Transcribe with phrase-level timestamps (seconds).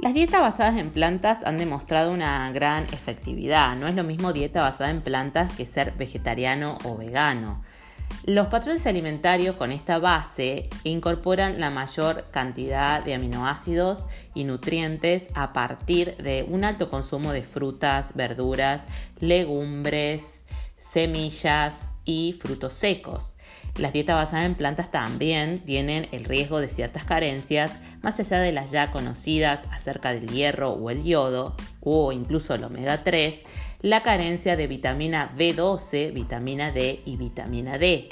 [0.00, 3.76] Las dietas basadas en plantas han demostrado una gran efectividad.
[3.76, 7.62] No es lo mismo dieta basada en plantas que ser vegetariano o vegano.
[8.24, 15.52] Los patrones alimentarios con esta base incorporan la mayor cantidad de aminoácidos y nutrientes a
[15.52, 18.86] partir de un alto consumo de frutas, verduras,
[19.18, 20.46] legumbres,
[20.78, 23.34] semillas y frutos secos.
[23.76, 28.52] Las dietas basadas en plantas también tienen el riesgo de ciertas carencias, más allá de
[28.52, 33.42] las ya conocidas acerca del hierro o el yodo, o incluso el omega 3,
[33.82, 38.08] la carencia de vitamina B12, vitamina D y vitamina D.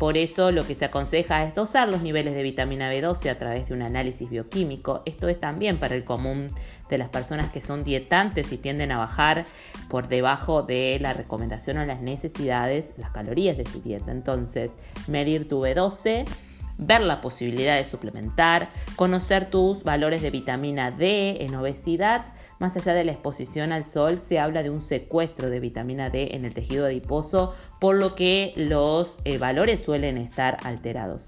[0.00, 3.68] Por eso lo que se aconseja es dosar los niveles de vitamina B12 a través
[3.68, 5.02] de un análisis bioquímico.
[5.04, 6.48] Esto es también para el común
[6.90, 9.46] de las personas que son dietantes y tienden a bajar
[9.88, 14.10] por debajo de la recomendación o las necesidades, las calorías de su dieta.
[14.10, 14.70] Entonces,
[15.08, 16.26] medir tu B12
[16.80, 22.26] ver la posibilidad de suplementar, conocer tus valores de vitamina D en obesidad.
[22.58, 26.30] Más allá de la exposición al sol, se habla de un secuestro de vitamina D
[26.32, 31.22] en el tejido adiposo, por lo que los eh, valores suelen estar alterados.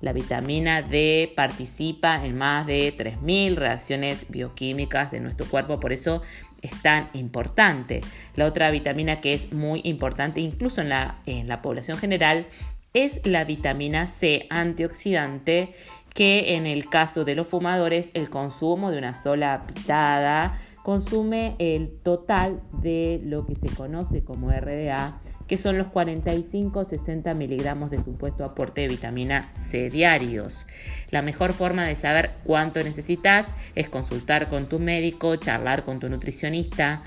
[0.00, 6.22] La vitamina D participa en más de 3.000 reacciones bioquímicas de nuestro cuerpo, por eso
[6.62, 8.00] es tan importante.
[8.36, 12.46] La otra vitamina que es muy importante incluso en la, en la población general
[12.94, 15.74] es la vitamina C antioxidante
[16.14, 21.98] que en el caso de los fumadores el consumo de una sola pitada consume el
[22.02, 28.44] total de lo que se conoce como RDA que son los 45-60 miligramos de supuesto
[28.44, 30.66] aporte de vitamina C diarios.
[31.10, 36.08] La mejor forma de saber cuánto necesitas es consultar con tu médico, charlar con tu
[36.08, 37.02] nutricionista,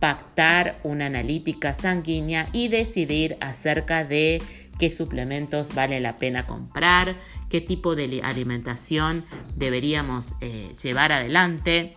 [0.00, 4.42] pactar una analítica sanguínea y decidir acerca de
[4.78, 7.14] qué suplementos vale la pena comprar,
[7.48, 9.24] qué tipo de alimentación
[9.56, 11.96] deberíamos eh, llevar adelante.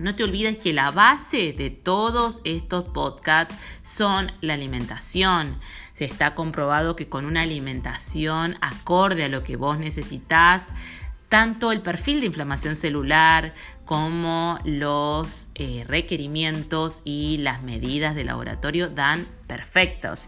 [0.00, 5.58] No te olvides que la base de todos estos podcasts son la alimentación.
[5.92, 10.68] Se está comprobado que con una alimentación acorde a lo que vos necesitas,
[11.28, 13.52] tanto el perfil de inflamación celular
[13.84, 20.20] como los eh, requerimientos y las medidas de laboratorio dan perfectos.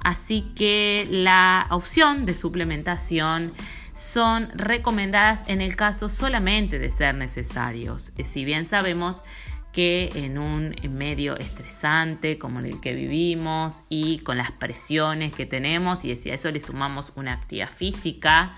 [0.00, 3.52] Así que la opción de suplementación
[4.02, 8.12] son recomendadas en el caso solamente de ser necesarios.
[8.16, 9.24] Eh, si bien sabemos
[9.72, 16.04] que en un medio estresante como el que vivimos y con las presiones que tenemos
[16.04, 18.54] y si a eso le sumamos una actividad física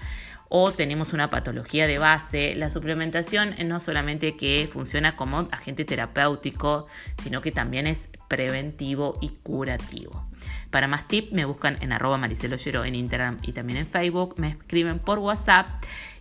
[0.48, 6.86] o tenemos una patología de base, la suplementación no solamente que funciona como agente terapéutico,
[7.22, 10.26] sino que también es preventivo y curativo.
[10.70, 14.48] Para más tips me buscan en arroba Maricelo en Instagram y también en Facebook, me
[14.48, 15.68] escriben por WhatsApp.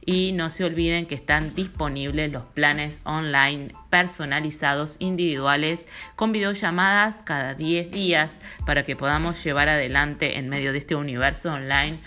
[0.05, 7.53] Y no se olviden que están disponibles los planes online personalizados individuales con videollamadas cada
[7.53, 11.99] 10 días para que podamos llevar adelante en medio de este universo online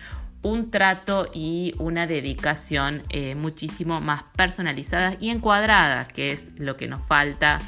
[0.46, 6.86] un trato y una dedicación eh, muchísimo más personalizadas y encuadradas, que es lo que
[6.86, 7.58] nos falta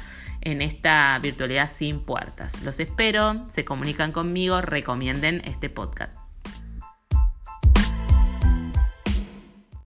[0.41, 2.63] en esta virtualidad sin puertas.
[2.63, 6.18] Los espero, se comunican conmigo, recomienden este podcast.